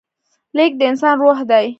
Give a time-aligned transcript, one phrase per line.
[0.57, 1.65] لیک د انسان روح دی.